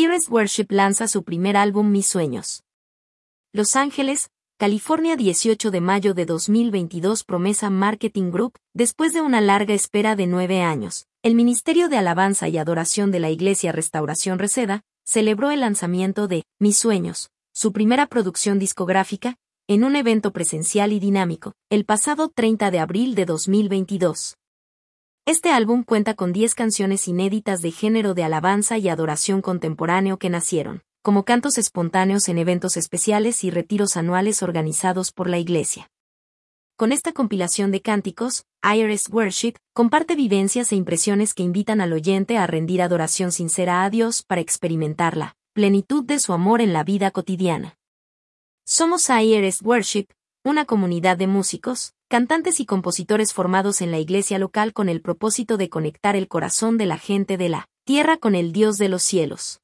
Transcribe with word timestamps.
Iris 0.00 0.28
Worship 0.28 0.66
lanza 0.68 1.08
su 1.08 1.24
primer 1.24 1.56
álbum 1.56 1.90
Mis 1.90 2.06
Sueños. 2.06 2.62
Los 3.52 3.74
Ángeles, 3.74 4.30
California 4.56 5.16
18 5.16 5.72
de 5.72 5.80
mayo 5.80 6.14
de 6.14 6.24
2022 6.24 7.24
Promesa 7.24 7.68
Marketing 7.68 8.30
Group, 8.30 8.52
después 8.72 9.12
de 9.12 9.22
una 9.22 9.40
larga 9.40 9.74
espera 9.74 10.14
de 10.14 10.28
nueve 10.28 10.62
años, 10.62 11.08
el 11.24 11.34
Ministerio 11.34 11.88
de 11.88 11.96
Alabanza 11.96 12.46
y 12.48 12.58
Adoración 12.58 13.10
de 13.10 13.18
la 13.18 13.30
Iglesia 13.30 13.72
Restauración 13.72 14.38
Reseda, 14.38 14.82
celebró 15.04 15.50
el 15.50 15.62
lanzamiento 15.62 16.28
de 16.28 16.44
Mis 16.60 16.78
Sueños, 16.78 17.30
su 17.52 17.72
primera 17.72 18.06
producción 18.06 18.60
discográfica, 18.60 19.34
en 19.66 19.82
un 19.82 19.96
evento 19.96 20.32
presencial 20.32 20.92
y 20.92 21.00
dinámico, 21.00 21.54
el 21.70 21.84
pasado 21.84 22.28
30 22.32 22.70
de 22.70 22.78
abril 22.78 23.16
de 23.16 23.26
2022. 23.26 24.37
Este 25.28 25.50
álbum 25.50 25.84
cuenta 25.84 26.14
con 26.14 26.32
10 26.32 26.54
canciones 26.54 27.06
inéditas 27.06 27.60
de 27.60 27.70
género 27.70 28.14
de 28.14 28.24
alabanza 28.24 28.78
y 28.78 28.88
adoración 28.88 29.42
contemporáneo 29.42 30.18
que 30.18 30.30
nacieron, 30.30 30.80
como 31.02 31.26
cantos 31.26 31.58
espontáneos 31.58 32.30
en 32.30 32.38
eventos 32.38 32.78
especiales 32.78 33.44
y 33.44 33.50
retiros 33.50 33.98
anuales 33.98 34.42
organizados 34.42 35.12
por 35.12 35.28
la 35.28 35.36
Iglesia. 35.36 35.90
Con 36.78 36.92
esta 36.92 37.12
compilación 37.12 37.72
de 37.72 37.82
cánticos, 37.82 38.46
IRS 38.62 39.10
Worship 39.10 39.56
comparte 39.74 40.16
vivencias 40.16 40.72
e 40.72 40.76
impresiones 40.76 41.34
que 41.34 41.42
invitan 41.42 41.82
al 41.82 41.92
oyente 41.92 42.38
a 42.38 42.46
rendir 42.46 42.80
adoración 42.80 43.30
sincera 43.30 43.84
a 43.84 43.90
Dios 43.90 44.22
para 44.22 44.40
experimentar 44.40 45.14
la 45.14 45.36
plenitud 45.52 46.04
de 46.04 46.20
su 46.20 46.32
amor 46.32 46.62
en 46.62 46.72
la 46.72 46.84
vida 46.84 47.10
cotidiana. 47.10 47.76
Somos 48.64 49.10
IRS 49.10 49.60
Worship, 49.60 50.06
una 50.42 50.64
comunidad 50.64 51.18
de 51.18 51.26
músicos, 51.26 51.92
cantantes 52.08 52.58
y 52.58 52.64
compositores 52.64 53.34
formados 53.34 53.82
en 53.82 53.90
la 53.90 53.98
iglesia 53.98 54.38
local 54.38 54.72
con 54.72 54.88
el 54.88 55.02
propósito 55.02 55.58
de 55.58 55.68
conectar 55.68 56.16
el 56.16 56.26
corazón 56.26 56.78
de 56.78 56.86
la 56.86 56.96
gente 56.96 57.36
de 57.36 57.50
la 57.50 57.68
tierra 57.84 58.16
con 58.16 58.34
el 58.34 58.52
Dios 58.52 58.78
de 58.78 58.88
los 58.88 59.02
cielos. 59.02 59.60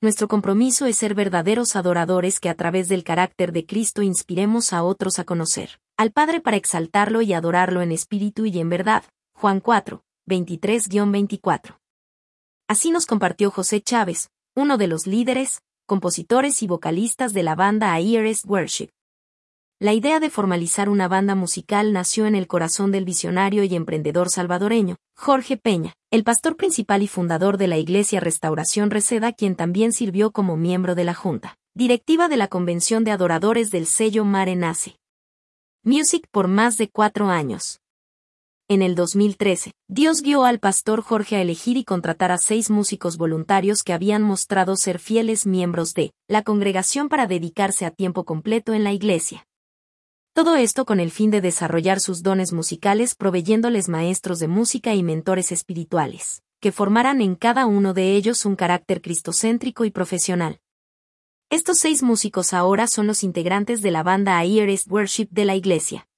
Nuestro 0.00 0.26
compromiso 0.26 0.86
es 0.86 0.96
ser 0.96 1.14
verdaderos 1.14 1.76
adoradores 1.76 2.40
que 2.40 2.48
a 2.48 2.56
través 2.56 2.88
del 2.88 3.04
carácter 3.04 3.52
de 3.52 3.64
Cristo 3.64 4.02
inspiremos 4.02 4.72
a 4.72 4.82
otros 4.82 5.20
a 5.20 5.24
conocer 5.24 5.78
al 5.96 6.10
Padre 6.10 6.40
para 6.40 6.56
exaltarlo 6.56 7.22
y 7.22 7.32
adorarlo 7.32 7.80
en 7.80 7.92
espíritu 7.92 8.44
y 8.46 8.58
en 8.58 8.68
verdad. 8.68 9.04
Juan 9.32 9.60
4, 9.60 10.02
23-24. 10.28 11.78
Así 12.66 12.90
nos 12.90 13.06
compartió 13.06 13.52
José 13.52 13.80
Chávez, 13.80 14.30
uno 14.56 14.78
de 14.78 14.88
los 14.88 15.06
líderes, 15.06 15.62
compositores 15.86 16.60
y 16.64 16.66
vocalistas 16.66 17.32
de 17.32 17.44
la 17.44 17.54
banda 17.54 17.92
Aires 17.92 18.42
Worship. 18.46 18.88
La 19.82 19.94
idea 19.94 20.20
de 20.20 20.30
formalizar 20.30 20.88
una 20.88 21.08
banda 21.08 21.34
musical 21.34 21.92
nació 21.92 22.26
en 22.26 22.36
el 22.36 22.46
corazón 22.46 22.92
del 22.92 23.04
visionario 23.04 23.64
y 23.64 23.74
emprendedor 23.74 24.30
salvadoreño, 24.30 24.94
Jorge 25.16 25.56
Peña, 25.56 25.92
el 26.12 26.22
pastor 26.22 26.54
principal 26.54 27.02
y 27.02 27.08
fundador 27.08 27.58
de 27.58 27.66
la 27.66 27.78
Iglesia 27.78 28.20
Restauración 28.20 28.92
Reseda, 28.92 29.32
quien 29.32 29.56
también 29.56 29.92
sirvió 29.92 30.30
como 30.30 30.56
miembro 30.56 30.94
de 30.94 31.02
la 31.02 31.14
Junta 31.14 31.56
directiva 31.74 32.28
de 32.28 32.36
la 32.36 32.46
Convención 32.46 33.02
de 33.02 33.10
Adoradores 33.10 33.72
del 33.72 33.86
sello 33.86 34.24
Mare 34.24 34.54
Nace. 34.54 35.00
Music 35.82 36.28
por 36.30 36.46
más 36.46 36.78
de 36.78 36.88
cuatro 36.88 37.26
años. 37.26 37.80
En 38.68 38.82
el 38.82 38.94
2013, 38.94 39.72
Dios 39.88 40.22
guió 40.22 40.44
al 40.44 40.60
pastor 40.60 41.02
Jorge 41.02 41.34
a 41.34 41.42
elegir 41.42 41.76
y 41.76 41.82
contratar 41.82 42.30
a 42.30 42.38
seis 42.38 42.70
músicos 42.70 43.16
voluntarios 43.16 43.82
que 43.82 43.94
habían 43.94 44.22
mostrado 44.22 44.76
ser 44.76 45.00
fieles 45.00 45.44
miembros 45.44 45.92
de 45.94 46.12
la 46.28 46.42
congregación 46.42 47.08
para 47.08 47.26
dedicarse 47.26 47.84
a 47.84 47.90
tiempo 47.90 48.22
completo 48.22 48.74
en 48.74 48.84
la 48.84 48.92
iglesia. 48.92 49.44
Todo 50.34 50.56
esto 50.56 50.86
con 50.86 50.98
el 50.98 51.10
fin 51.10 51.30
de 51.30 51.42
desarrollar 51.42 52.00
sus 52.00 52.22
dones 52.22 52.54
musicales 52.54 53.14
proveyéndoles 53.14 53.90
maestros 53.90 54.38
de 54.38 54.48
música 54.48 54.94
y 54.94 55.02
mentores 55.02 55.52
espirituales, 55.52 56.42
que 56.58 56.72
formaran 56.72 57.20
en 57.20 57.34
cada 57.34 57.66
uno 57.66 57.92
de 57.92 58.16
ellos 58.16 58.46
un 58.46 58.56
carácter 58.56 59.02
cristocéntrico 59.02 59.84
y 59.84 59.90
profesional. 59.90 60.58
Estos 61.50 61.78
seis 61.80 62.02
músicos 62.02 62.54
ahora 62.54 62.86
son 62.86 63.06
los 63.06 63.22
integrantes 63.22 63.82
de 63.82 63.90
la 63.90 64.02
banda 64.02 64.38
Aires 64.38 64.86
Worship 64.88 65.28
de 65.30 65.44
la 65.44 65.54
Iglesia. 65.54 66.08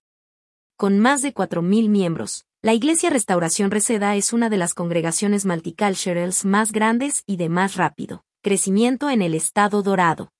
Con 0.76 1.00
más 1.00 1.20
de 1.20 1.34
4.000 1.34 1.88
miembros, 1.88 2.44
la 2.62 2.72
Iglesia 2.72 3.10
Restauración 3.10 3.72
Reseda 3.72 4.14
es 4.14 4.32
una 4.32 4.48
de 4.48 4.58
las 4.58 4.74
congregaciones 4.74 5.44
multiculturales 5.44 6.44
más 6.44 6.70
grandes 6.70 7.24
y 7.26 7.36
de 7.36 7.48
más 7.48 7.74
rápido 7.74 8.24
crecimiento 8.44 9.08
en 9.08 9.22
el 9.22 9.34
estado 9.34 9.82
dorado. 9.82 10.33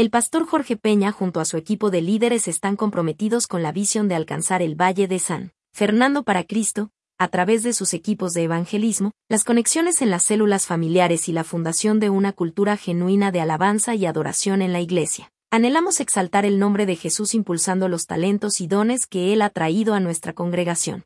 El 0.00 0.08
pastor 0.08 0.46
Jorge 0.46 0.78
Peña 0.78 1.12
junto 1.12 1.40
a 1.40 1.44
su 1.44 1.58
equipo 1.58 1.90
de 1.90 2.00
líderes 2.00 2.48
están 2.48 2.74
comprometidos 2.74 3.46
con 3.46 3.62
la 3.62 3.70
visión 3.70 4.08
de 4.08 4.14
alcanzar 4.14 4.62
el 4.62 4.74
Valle 4.74 5.08
de 5.08 5.18
San 5.18 5.52
Fernando 5.74 6.22
para 6.22 6.44
Cristo, 6.44 6.88
a 7.18 7.28
través 7.28 7.62
de 7.62 7.74
sus 7.74 7.92
equipos 7.92 8.32
de 8.32 8.44
evangelismo, 8.44 9.12
las 9.28 9.44
conexiones 9.44 10.00
en 10.00 10.08
las 10.08 10.22
células 10.22 10.66
familiares 10.66 11.28
y 11.28 11.32
la 11.32 11.44
fundación 11.44 12.00
de 12.00 12.08
una 12.08 12.32
cultura 12.32 12.78
genuina 12.78 13.30
de 13.30 13.42
alabanza 13.42 13.94
y 13.94 14.06
adoración 14.06 14.62
en 14.62 14.72
la 14.72 14.80
Iglesia. 14.80 15.30
Anhelamos 15.50 16.00
exaltar 16.00 16.46
el 16.46 16.58
nombre 16.58 16.86
de 16.86 16.96
Jesús 16.96 17.34
impulsando 17.34 17.86
los 17.86 18.06
talentos 18.06 18.62
y 18.62 18.68
dones 18.68 19.06
que 19.06 19.34
Él 19.34 19.42
ha 19.42 19.50
traído 19.50 19.92
a 19.92 20.00
nuestra 20.00 20.32
congregación. 20.32 21.04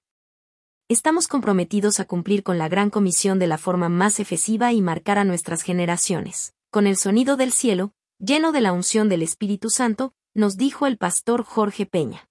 Estamos 0.89 1.27
comprometidos 1.27 1.99
a 1.99 2.05
cumplir 2.05 2.45
con 2.45 2.59
la 2.59 2.69
gran 2.69 2.91
comisión 2.91 3.41
de 3.41 3.49
la 3.49 3.59
forma 3.59 3.89
más 3.89 4.21
efesiva 4.21 4.73
y 4.73 4.81
marcar 4.83 5.19
a 5.19 5.25
nuestras 5.25 5.63
generaciones, 5.63 6.55
con 6.71 6.87
el 6.87 6.97
sonido 6.97 7.37
del 7.37 7.51
cielo, 7.51 7.91
lleno 8.19 8.53
de 8.53 8.61
la 8.61 8.73
unción 8.73 9.09
del 9.09 9.23
Espíritu 9.23 9.71
Santo, 9.71 10.15
nos 10.35 10.57
dijo 10.57 10.87
el 10.87 10.99
pastor 10.99 11.45
Jorge 11.45 11.87
Peña. 11.87 12.29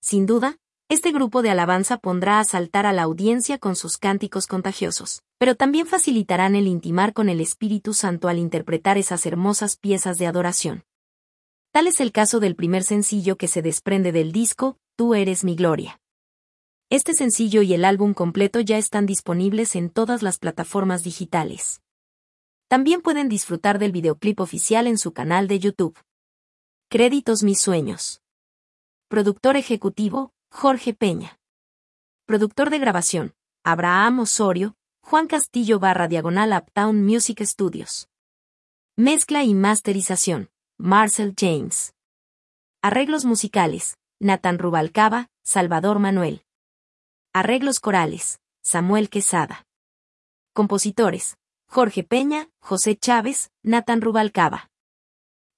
Sin 0.00 0.26
duda, 0.26 0.58
este 0.88 1.12
grupo 1.12 1.42
de 1.42 1.50
alabanza 1.50 1.98
pondrá 1.98 2.40
a 2.40 2.44
saltar 2.44 2.86
a 2.86 2.92
la 2.92 3.02
audiencia 3.02 3.58
con 3.58 3.76
sus 3.76 3.98
cánticos 3.98 4.46
contagiosos, 4.46 5.22
pero 5.38 5.54
también 5.54 5.86
facilitarán 5.86 6.54
el 6.54 6.66
intimar 6.66 7.12
con 7.12 7.28
el 7.28 7.40
Espíritu 7.40 7.94
Santo 7.94 8.28
al 8.28 8.38
interpretar 8.38 8.98
esas 8.98 9.26
hermosas 9.26 9.76
piezas 9.76 10.18
de 10.18 10.26
adoración. 10.26 10.84
Tal 11.72 11.86
es 11.86 12.00
el 12.00 12.12
caso 12.12 12.40
del 12.40 12.56
primer 12.56 12.82
sencillo 12.82 13.36
que 13.36 13.48
se 13.48 13.62
desprende 13.62 14.12
del 14.12 14.32
disco, 14.32 14.78
Tú 14.98 15.14
eres 15.14 15.44
mi 15.44 15.54
gloria. 15.54 16.00
Este 16.90 17.14
sencillo 17.14 17.62
y 17.62 17.72
el 17.72 17.84
álbum 17.84 18.14
completo 18.14 18.58
ya 18.58 18.78
están 18.78 19.06
disponibles 19.06 19.76
en 19.76 19.90
todas 19.90 20.24
las 20.24 20.40
plataformas 20.40 21.04
digitales. 21.04 21.82
También 22.68 23.00
pueden 23.00 23.30
disfrutar 23.30 23.78
del 23.78 23.92
videoclip 23.92 24.40
oficial 24.40 24.86
en 24.86 24.98
su 24.98 25.12
canal 25.12 25.48
de 25.48 25.58
YouTube. 25.58 25.98
Créditos 26.90 27.42
Mis 27.42 27.60
Sueños. 27.60 28.20
Productor 29.08 29.56
ejecutivo, 29.56 30.34
Jorge 30.50 30.92
Peña. 30.92 31.38
Productor 32.26 32.68
de 32.68 32.78
grabación, 32.78 33.34
Abraham 33.64 34.20
Osorio, 34.20 34.76
Juan 35.00 35.28
Castillo 35.28 35.78
barra 35.78 36.08
diagonal 36.08 36.52
Uptown 36.52 37.02
Music 37.02 37.42
Studios. 37.42 38.10
Mezcla 38.96 39.44
y 39.44 39.54
masterización, 39.54 40.50
Marcel 40.76 41.34
James. 41.40 41.94
Arreglos 42.82 43.24
musicales, 43.24 43.96
Nathan 44.20 44.58
Rubalcaba, 44.58 45.30
Salvador 45.42 46.00
Manuel. 46.00 46.44
Arreglos 47.32 47.80
corales, 47.80 48.40
Samuel 48.62 49.08
Quesada. 49.08 49.64
Compositores, 50.52 51.37
Jorge 51.70 52.02
Peña, 52.02 52.48
José 52.60 52.96
Chávez, 52.96 53.52
Nathan 53.62 54.00
Rubalcaba. 54.00 54.70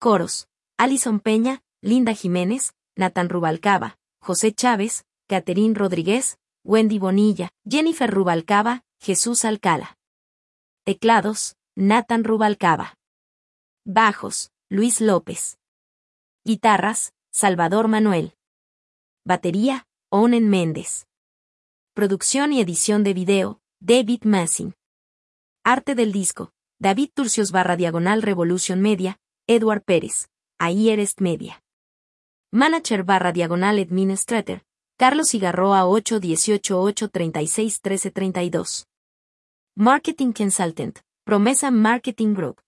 Coros, 0.00 0.48
Alison 0.76 1.20
Peña, 1.20 1.62
Linda 1.82 2.14
Jiménez, 2.14 2.74
Nathan 2.96 3.28
Rubalcaba, 3.28 3.96
José 4.20 4.52
Chávez, 4.52 5.04
Caterín 5.28 5.76
Rodríguez, 5.76 6.38
Wendy 6.64 6.98
Bonilla, 6.98 7.50
Jennifer 7.64 8.10
Rubalcaba, 8.10 8.82
Jesús 8.98 9.44
Alcala. 9.44 9.98
Teclados, 10.84 11.54
Nathan 11.76 12.24
Rubalcaba. 12.24 12.96
Bajos, 13.86 14.50
Luis 14.68 15.00
López. 15.00 15.58
Guitarras, 16.44 17.12
Salvador 17.30 17.86
Manuel. 17.86 18.34
Batería, 19.24 19.86
Onen 20.10 20.50
Méndez. 20.50 21.06
Producción 21.94 22.52
y 22.52 22.60
edición 22.60 23.04
de 23.04 23.14
video, 23.14 23.60
David 23.80 24.24
Massing. 24.24 24.74
Arte 25.64 25.94
del 25.94 26.10
disco. 26.10 26.52
David 26.78 27.10
Turcios 27.12 27.52
barra 27.52 27.76
diagonal 27.76 28.22
Revolution 28.22 28.80
Media, 28.80 29.18
Edward 29.46 29.82
Pérez, 29.84 30.30
Aierest 30.58 31.20
Media. 31.20 31.62
Manager 32.50 33.04
barra 33.04 33.30
diagonal 33.30 33.78
Administrator, 33.78 34.62
Carlos 34.96 35.34
Igarroa 35.34 35.84
818 35.84 36.80
836 36.80 37.80
1332. 37.84 38.86
Marketing 39.76 40.32
Consultant, 40.32 41.00
Promesa 41.24 41.70
Marketing 41.70 42.34
Group. 42.34 42.58